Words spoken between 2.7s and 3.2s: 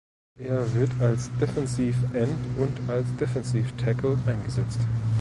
als